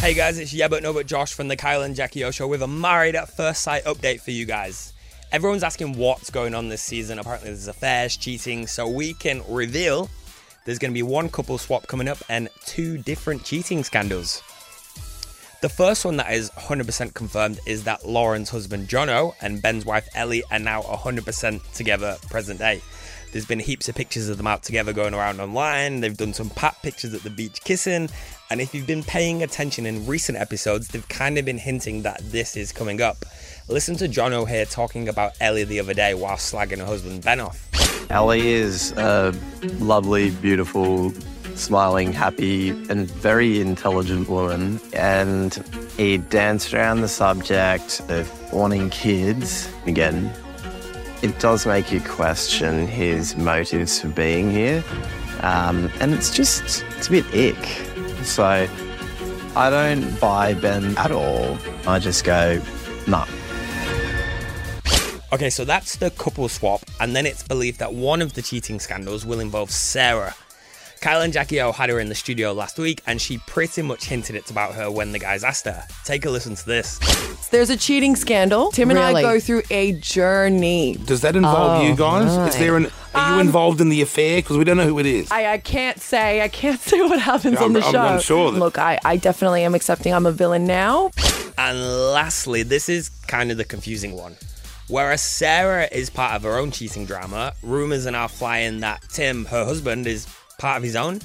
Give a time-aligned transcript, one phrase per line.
[0.00, 2.48] Hey guys, it's Yeah But No But Josh from the Kyle and Jackie O Show
[2.48, 4.94] with a Married at First Sight update for you guys.
[5.30, 7.18] Everyone's asking what's going on this season.
[7.18, 10.08] Apparently, there's affairs, cheating, so we can reveal
[10.64, 14.42] there's going to be one couple swap coming up and two different cheating scandals.
[15.60, 20.08] The first one that is 100% confirmed is that Lauren's husband Jono and Ben's wife
[20.14, 22.80] Ellie are now 100% together present day.
[23.30, 26.00] There's been heaps of pictures of them out together going around online.
[26.00, 28.08] They've done some pat pictures at the beach kissing.
[28.48, 32.22] And if you've been paying attention in recent episodes, they've kind of been hinting that
[32.32, 33.18] this is coming up.
[33.68, 37.38] Listen to Jono here talking about Ellie the other day while slagging her husband Ben
[37.38, 37.68] off.
[38.10, 39.34] Ellie is a
[39.78, 41.12] lovely, beautiful,
[41.54, 44.80] smiling, happy, and very intelligent woman.
[44.92, 45.54] And
[45.96, 49.70] he danced around the subject of wanting kids.
[49.86, 50.32] Again,
[51.22, 54.82] it does make you question his motives for being here.
[55.42, 57.64] Um, and it's just, it's a bit ick.
[58.24, 58.68] So
[59.56, 61.58] I don't buy Ben at all.
[61.86, 62.60] I just go,
[63.06, 63.26] nah.
[65.32, 68.80] Okay, so that's the couple swap, and then it's believed that one of the cheating
[68.80, 70.34] scandals will involve Sarah.
[71.00, 74.04] Kyle and Jackie O had her in the studio last week, and she pretty much
[74.04, 75.82] hinted it's about her when the guys asked her.
[76.04, 76.98] Take a listen to this.
[77.48, 78.70] There's a cheating scandal.
[78.70, 79.24] Tim and Really?
[79.24, 80.96] I go through a journey.
[81.06, 82.52] Does that involve Oh, you guys?
[82.54, 82.90] Is there an?
[83.14, 84.38] Are you um, involved in the affair?
[84.38, 85.30] Because we don't know who it is.
[85.30, 87.98] I, I can't say I can't say what happens Yeah, on the I'm- show.
[87.98, 91.10] I'm- I'm sure that- Look, I, I definitely am accepting I'm a villain now.
[91.56, 91.80] And
[92.12, 94.36] lastly, this is kind of the confusing one.
[94.88, 99.44] Whereas Sarah is part of her own cheating drama, rumours are now flying that Tim,
[99.46, 100.26] her husband, is
[100.60, 101.20] part of his own.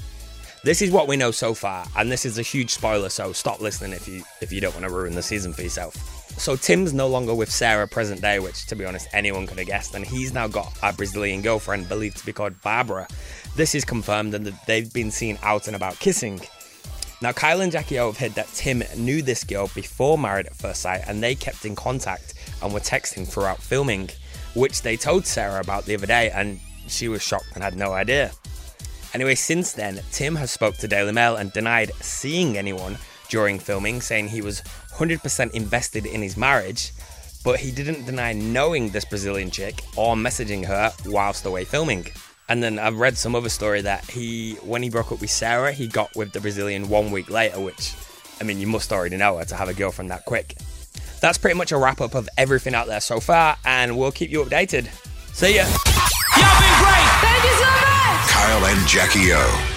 [0.64, 3.60] This is what we know so far, and this is a huge spoiler, so stop
[3.60, 5.94] listening if you if you don't want to ruin the season for yourself.
[6.38, 9.66] So Tim's no longer with Sarah present day, which to be honest anyone could have
[9.68, 13.06] guessed, and he's now got a Brazilian girlfriend believed to be called Barbara.
[13.54, 16.40] This is confirmed and they've been seen out and about kissing.
[17.22, 20.54] Now, Kyle and Jackie O have heard that Tim knew this girl before Married at
[20.54, 24.10] First Sight and they kept in contact and were texting throughout filming,
[24.54, 27.92] which they told Sarah about the other day and she was shocked and had no
[27.92, 28.32] idea.
[29.14, 34.00] Anyway, since then, Tim has spoke to Daily Mail and denied seeing anyone during filming,
[34.00, 34.62] saying he was
[34.94, 36.92] 100% invested in his marriage,
[37.44, 42.06] but he didn't deny knowing this Brazilian chick or messaging her whilst away filming.
[42.48, 45.72] And then I've read some other story that he, when he broke up with Sarah,
[45.72, 47.94] he got with the Brazilian one week later, which,
[48.40, 50.56] I mean, you must already know her to have a girlfriend that quick.
[51.20, 54.30] That's pretty much a wrap up of everything out there so far, and we'll keep
[54.30, 54.88] you updated.
[55.32, 55.95] See ya!
[58.46, 59.75] Kyle and Jackie O.